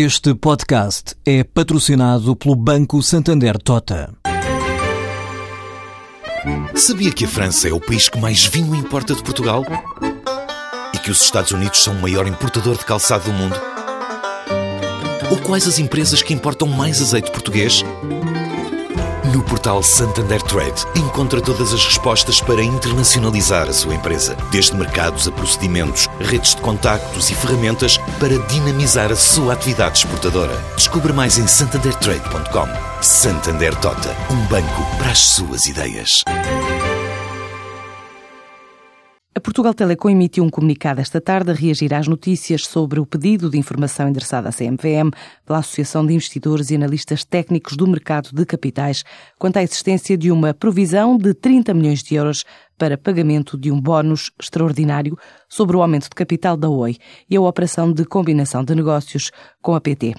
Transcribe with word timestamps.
Este 0.00 0.32
podcast 0.32 1.16
é 1.26 1.42
patrocinado 1.42 2.36
pelo 2.36 2.54
Banco 2.54 3.02
Santander 3.02 3.58
Tota. 3.58 4.14
Sabia 6.76 7.10
que 7.10 7.24
a 7.24 7.28
França 7.28 7.68
é 7.68 7.72
o 7.72 7.80
país 7.80 8.08
que 8.08 8.16
mais 8.16 8.46
vinho 8.46 8.76
importa 8.76 9.12
de 9.12 9.24
Portugal? 9.24 9.64
E 10.94 10.98
que 10.98 11.10
os 11.10 11.20
Estados 11.20 11.50
Unidos 11.50 11.82
são 11.82 11.94
o 11.94 12.00
maior 12.00 12.28
importador 12.28 12.78
de 12.78 12.84
calçado 12.84 13.24
do 13.24 13.32
mundo? 13.32 13.56
Ou 15.32 15.38
quais 15.38 15.66
as 15.66 15.80
empresas 15.80 16.22
que 16.22 16.32
importam 16.32 16.68
mais 16.68 17.02
azeite 17.02 17.32
português? 17.32 17.82
No 19.34 19.42
portal 19.42 19.82
Santander 19.82 20.40
Trade, 20.42 20.86
encontra 20.96 21.40
todas 21.40 21.74
as 21.74 21.84
respostas 21.84 22.40
para 22.40 22.62
internacionalizar 22.62 23.68
a 23.68 23.72
sua 23.72 23.96
empresa, 23.96 24.36
desde 24.52 24.76
mercados 24.76 25.26
a 25.26 25.32
procedimentos, 25.32 26.08
redes 26.20 26.54
de 26.54 26.62
contactos 26.62 27.30
e 27.30 27.34
ferramentas 27.34 27.98
para 28.18 28.38
dinamizar 28.48 29.12
a 29.12 29.16
sua 29.16 29.52
atividade 29.52 29.98
exportadora. 29.98 30.54
Descubra 30.76 31.12
mais 31.12 31.38
em 31.38 31.46
santandertrade.com. 31.46 33.02
Santander 33.02 33.74
Tota, 33.76 34.10
um 34.30 34.46
banco 34.48 34.96
para 34.98 35.12
as 35.12 35.18
suas 35.18 35.66
ideias. 35.66 36.24
A 39.38 39.40
Portugal 39.40 39.72
Telecom 39.72 40.10
emitiu 40.10 40.42
um 40.42 40.50
comunicado 40.50 41.00
esta 41.00 41.20
tarde 41.20 41.52
a 41.52 41.54
reagir 41.54 41.94
às 41.94 42.08
notícias 42.08 42.66
sobre 42.66 42.98
o 42.98 43.06
pedido 43.06 43.48
de 43.48 43.56
informação 43.56 44.08
endereçado 44.08 44.48
à 44.48 44.50
CMVM 44.50 45.12
pela 45.46 45.60
Associação 45.60 46.04
de 46.04 46.12
Investidores 46.12 46.70
e 46.70 46.74
Analistas 46.74 47.22
Técnicos 47.22 47.76
do 47.76 47.86
Mercado 47.86 48.30
de 48.32 48.44
Capitais 48.44 49.04
quanto 49.38 49.58
à 49.58 49.62
existência 49.62 50.18
de 50.18 50.32
uma 50.32 50.52
provisão 50.52 51.16
de 51.16 51.32
30 51.34 51.72
milhões 51.72 52.02
de 52.02 52.16
euros 52.16 52.44
para 52.78 52.96
pagamento 52.96 53.58
de 53.58 53.70
um 53.70 53.80
bónus 53.80 54.30
extraordinário 54.40 55.18
sobre 55.48 55.76
o 55.76 55.82
aumento 55.82 56.04
de 56.04 56.14
capital 56.14 56.56
da 56.56 56.68
OI 56.68 56.96
e 57.28 57.36
a 57.36 57.40
operação 57.40 57.92
de 57.92 58.04
combinação 58.04 58.64
de 58.64 58.74
negócios 58.74 59.30
com 59.60 59.74
a 59.74 59.80
PT. 59.80 60.14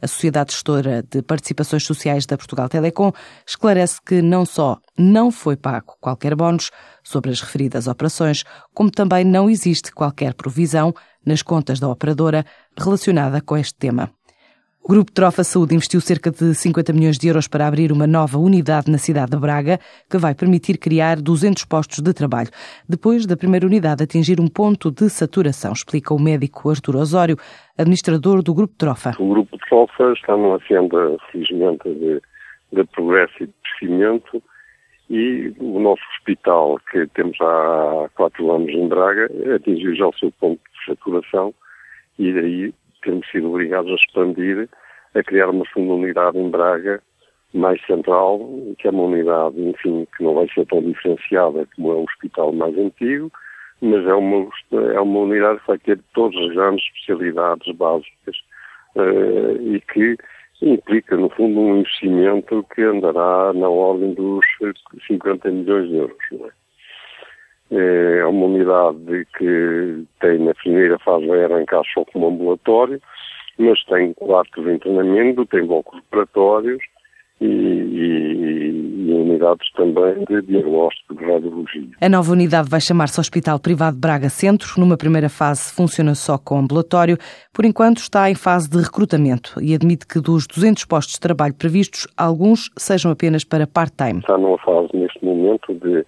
A 0.00 0.06
Sociedade 0.06 0.52
Gestora 0.52 1.02
de 1.02 1.20
Participações 1.22 1.84
Sociais 1.84 2.24
da 2.24 2.38
Portugal 2.38 2.68
Telecom 2.68 3.12
esclarece 3.46 4.00
que 4.00 4.22
não 4.22 4.46
só 4.46 4.78
não 4.96 5.30
foi 5.30 5.56
pago 5.56 5.96
qualquer 6.00 6.34
bónus, 6.36 6.70
sobre 7.02 7.30
as 7.30 7.40
referidas 7.40 7.86
operações, 7.86 8.44
como 8.72 8.90
também 8.90 9.24
não 9.24 9.50
existe 9.50 9.92
qualquer 9.92 10.32
provisão 10.34 10.94
nas 11.24 11.42
contas 11.42 11.78
da 11.78 11.88
operadora 11.88 12.44
relacionada 12.76 13.40
com 13.40 13.56
este 13.56 13.74
tema. 13.74 14.10
O 14.86 14.92
Grupo 14.92 15.10
Trofa 15.10 15.42
Saúde 15.42 15.74
investiu 15.74 15.98
cerca 15.98 16.30
de 16.30 16.54
50 16.54 16.92
milhões 16.92 17.16
de 17.16 17.26
euros 17.26 17.48
para 17.48 17.66
abrir 17.66 17.90
uma 17.90 18.06
nova 18.06 18.36
unidade 18.36 18.90
na 18.90 18.98
cidade 18.98 19.30
de 19.30 19.38
Braga, 19.38 19.78
que 20.10 20.18
vai 20.18 20.34
permitir 20.34 20.76
criar 20.76 21.16
200 21.22 21.64
postos 21.64 22.00
de 22.02 22.12
trabalho, 22.12 22.50
depois 22.86 23.24
da 23.24 23.34
primeira 23.34 23.64
unidade 23.64 24.02
atingir 24.02 24.38
um 24.38 24.46
ponto 24.46 24.90
de 24.90 25.08
saturação, 25.08 25.72
explica 25.72 26.12
o 26.12 26.20
médico 26.20 26.68
Artur 26.68 26.96
Osório, 26.96 27.38
administrador 27.78 28.42
do 28.42 28.52
Grupo 28.52 28.74
Trofa. 28.76 29.12
O 29.18 29.26
Grupo 29.26 29.56
Trofa 29.66 30.12
está 30.12 30.36
numa 30.36 30.60
senda, 30.68 31.16
felizmente, 31.32 31.88
de, 31.88 32.20
de 32.70 32.84
progresso 32.92 33.42
e 33.42 33.46
de 33.46 33.54
crescimento 33.78 34.42
e 35.08 35.50
o 35.60 35.80
nosso 35.80 36.02
hospital, 36.12 36.78
que 36.92 37.06
temos 37.14 37.38
há 37.40 38.10
quatro 38.14 38.52
anos 38.52 38.68
em 38.68 38.86
Braga, 38.86 39.30
atingiu 39.56 39.94
já 39.94 40.08
o 40.08 40.18
seu 40.18 40.30
ponto 40.32 40.60
de 40.60 40.94
saturação 40.94 41.54
e 42.18 42.30
daí 42.34 42.74
temos 43.04 43.28
sido 43.30 43.50
obrigados 43.50 43.90
a 43.90 43.94
expandir, 43.94 44.68
a 45.14 45.22
criar 45.22 45.50
uma 45.50 45.64
segunda 45.72 45.94
unidade 45.94 46.38
em 46.38 46.50
Braga, 46.50 47.00
mais 47.52 47.80
central, 47.86 48.40
que 48.78 48.88
é 48.88 48.90
uma 48.90 49.04
unidade, 49.04 49.60
enfim, 49.60 50.06
que 50.16 50.24
não 50.24 50.34
vai 50.34 50.48
ser 50.52 50.66
tão 50.66 50.82
diferenciada 50.82 51.66
como 51.76 51.92
é 51.92 51.94
o 51.94 52.04
hospital 52.04 52.52
mais 52.52 52.76
antigo, 52.76 53.30
mas 53.80 54.04
é 54.06 54.14
uma, 54.14 54.48
é 54.72 55.00
uma 55.00 55.20
unidade 55.20 55.60
que 55.60 55.66
vai 55.68 55.78
ter 55.78 56.00
todas 56.14 56.36
as 56.42 56.54
grandes 56.54 56.84
especialidades 56.86 57.74
básicas 57.76 58.36
uh, 58.96 59.62
e 59.62 59.80
que 59.92 60.16
implica, 60.62 61.16
no 61.16 61.28
fundo, 61.30 61.60
um 61.60 61.78
investimento 61.78 62.64
que 62.74 62.82
andará 62.82 63.52
na 63.52 63.68
ordem 63.68 64.14
dos 64.14 64.44
50 65.06 65.50
milhões 65.50 65.88
de 65.88 65.96
euros. 65.96 66.16
É? 66.32 66.63
É 67.70 68.24
uma 68.26 68.46
unidade 68.46 69.26
que 69.36 70.04
tem, 70.20 70.38
na 70.38 70.54
primeira 70.54 70.98
fase, 70.98 71.26
vai 71.26 71.44
arrancar 71.44 71.82
só 71.92 72.04
como 72.12 72.28
ambulatório, 72.28 73.00
mas 73.58 73.82
tem 73.84 74.12
quartos 74.14 74.64
de 74.64 74.78
treinamento, 74.78 75.46
tem 75.46 75.66
blocos 75.66 75.98
operatórios 76.00 76.82
e, 77.40 77.46
e, 77.46 79.08
e, 79.08 79.12
unidades 79.12 79.70
também 79.72 80.24
de 80.28 80.42
diagnóstico 80.42 81.14
de 81.14 81.24
radiologia. 81.24 81.88
A 82.00 82.08
nova 82.08 82.32
unidade 82.32 82.68
vai 82.68 82.80
chamar-se 82.80 83.20
Hospital 83.20 83.58
Privado 83.58 83.96
Braga 83.96 84.28
Centro. 84.28 84.78
Numa 84.78 84.96
primeira 84.96 85.28
fase 85.28 85.74
funciona 85.74 86.14
só 86.14 86.38
com 86.38 86.58
ambulatório. 86.58 87.18
Por 87.52 87.64
enquanto 87.64 87.98
está 87.98 88.30
em 88.30 88.34
fase 88.34 88.70
de 88.70 88.78
recrutamento 88.78 89.60
e 89.60 89.74
admite 89.74 90.06
que 90.06 90.20
dos 90.20 90.46
200 90.46 90.84
postos 90.84 91.14
de 91.14 91.20
trabalho 91.20 91.54
previstos, 91.54 92.06
alguns 92.16 92.70
sejam 92.76 93.10
apenas 93.10 93.44
para 93.44 93.66
part-time. 93.66 94.20
Está 94.20 94.38
numa 94.38 94.58
fase 94.58 94.88
neste 94.94 95.24
momento 95.24 95.74
de, 95.74 96.04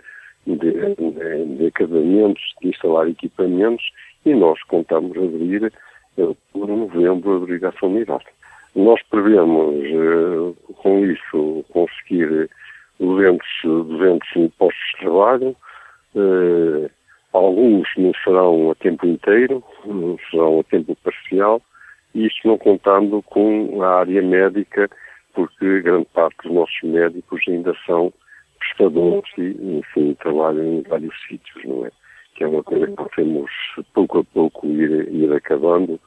de, 0.47 0.95
de, 0.95 1.57
de 1.57 1.67
acabamentos, 1.67 2.43
de 2.63 2.69
instalar 2.69 3.09
equipamentos 3.09 3.85
e 4.25 4.35
nós 4.35 4.63
contamos 4.65 5.17
abrir 5.17 5.73
eh, 6.19 6.35
por 6.53 6.69
novembro 6.69 7.37
abrir 7.37 7.63
essa 7.65 7.87
unidade. 7.87 8.25
Nós 8.75 9.01
prevemos, 9.11 9.75
eh, 9.75 10.73
com 10.83 11.05
isso, 11.05 11.65
conseguir 11.71 12.49
200, 13.01 13.47
200 13.65 14.55
postos 14.59 14.83
de 14.93 14.99
trabalho. 15.01 15.57
Eh, 16.15 16.91
alguns 17.33 17.89
não 17.97 18.13
serão 18.25 18.71
a 18.71 18.75
tempo 18.77 19.07
inteiro, 19.07 19.63
não 19.85 20.17
serão 20.31 20.61
a 20.61 20.65
tempo 20.65 20.97
parcial, 21.03 21.61
e 22.15 22.27
isto 22.27 22.49
não 22.49 22.57
contando 22.59 23.23
com 23.23 23.83
a 23.83 24.01
área 24.01 24.23
médica, 24.23 24.89
porque 25.35 25.83
grande 25.83 26.07
parte 26.15 26.37
dos 26.45 26.53
nossos 26.53 26.83
médicos 26.83 27.43
ainda 27.49 27.75
são 27.85 28.13
prestadores 28.69 29.31
e, 29.39 29.79
enfim, 29.79 30.15
trabalham 30.15 30.65
em 30.65 30.83
vários 30.83 31.15
sítios, 31.29 31.65
não 31.65 31.87
é? 31.87 31.91
Que 32.35 32.45
é 32.45 32.49
uma 32.49 32.63
coisa 32.63 32.87
que 32.87 33.17
temos 33.17 33.51
pouco 33.95 34.19
a 34.19 34.25
pouco 34.25 34.67
ir, 34.67 35.09
ir 35.13 35.33
acabando 35.33 35.99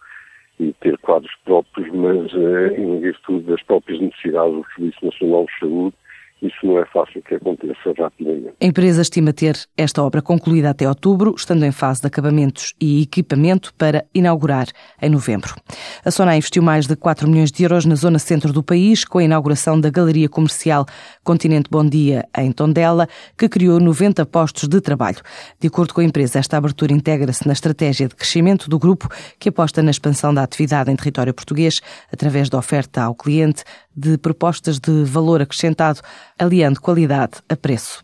e 0.59 0.73
ter 0.73 0.97
quadros 0.99 1.33
próprios, 1.45 1.89
mas 1.93 2.31
eh, 2.33 2.79
em 2.79 2.99
virtude 2.99 3.45
das 3.45 3.63
próprias 3.63 3.99
necessidades 3.99 4.53
do 4.53 4.65
Serviço 4.75 5.05
Nacional 5.05 5.45
de 5.45 5.59
Saúde, 5.59 5.95
isso 6.41 6.65
não 6.65 6.79
é 6.79 6.85
fácil 6.85 7.21
que 7.21 7.35
aconteça 7.35 7.93
rapidamente. 7.97 8.53
A 8.61 8.65
empresa 8.65 9.01
estima 9.01 9.33
ter 9.33 9.57
esta 9.77 10.01
obra 10.01 10.21
concluída 10.21 10.69
até 10.69 10.87
outubro, 10.87 11.33
estando 11.35 11.65
em 11.65 11.71
fase 11.71 12.01
de 12.01 12.07
acabamentos 12.07 12.73
e 12.79 13.01
equipamento 13.01 13.73
para 13.75 14.05
inaugurar 14.13 14.67
em 15.01 15.09
novembro. 15.09 15.55
A 16.03 16.11
Sona 16.11 16.37
investiu 16.37 16.63
mais 16.63 16.87
de 16.87 16.95
4 16.95 17.27
milhões 17.27 17.51
de 17.51 17.63
euros 17.63 17.85
na 17.85 17.95
zona 17.95 18.19
centro 18.19 18.53
do 18.53 18.63
país, 18.63 19.03
com 19.03 19.17
a 19.17 19.23
inauguração 19.23 19.79
da 19.79 19.89
Galeria 19.89 20.29
Comercial 20.29 20.85
Continente 21.23 21.69
Bom 21.69 21.85
Dia, 21.85 22.25
em 22.37 22.51
Tondela, 22.51 23.07
que 23.37 23.49
criou 23.49 23.79
90 23.79 24.25
postos 24.25 24.67
de 24.67 24.79
trabalho. 24.81 25.19
De 25.59 25.67
acordo 25.67 25.93
com 25.93 26.01
a 26.01 26.03
empresa, 26.03 26.39
esta 26.39 26.57
abertura 26.57 26.93
integra-se 26.93 27.45
na 27.45 27.53
estratégia 27.53 28.07
de 28.07 28.15
crescimento 28.15 28.69
do 28.69 28.79
grupo, 28.79 29.09
que 29.37 29.49
aposta 29.49 29.83
na 29.83 29.91
expansão 29.91 30.33
da 30.33 30.43
atividade 30.43 30.91
em 30.91 30.95
território 30.95 31.33
português, 31.33 31.81
através 32.11 32.49
da 32.49 32.57
oferta 32.57 33.03
ao 33.03 33.15
cliente 33.15 33.63
de 33.95 34.17
propostas 34.17 34.79
de 34.79 35.03
valor 35.03 35.41
acrescentado, 35.41 36.01
aliando 36.37 36.79
qualidade 36.79 37.33
a 37.49 37.55
preço. 37.55 38.01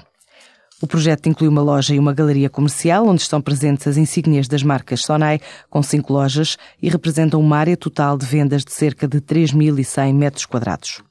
O 0.81 0.87
projeto 0.87 1.29
inclui 1.29 1.47
uma 1.47 1.61
loja 1.61 1.95
e 1.95 1.99
uma 1.99 2.13
galeria 2.13 2.49
comercial, 2.49 3.07
onde 3.07 3.21
estão 3.21 3.41
presentes 3.41 3.87
as 3.87 3.95
insígnias 3.95 4.47
das 4.47 4.61
marcas 4.61 5.01
Sonai, 5.01 5.39
com 5.69 5.81
cinco 5.81 6.11
lojas, 6.11 6.57
e 6.81 6.89
representam 6.89 7.39
uma 7.39 7.57
área 7.57 7.77
total 7.77 8.17
de 8.17 8.25
vendas 8.25 8.63
de 8.63 8.73
cerca 8.73 9.07
de 9.07 9.21
3.100 9.21 10.13
metros 10.13 10.45
quadrados. 10.45 11.01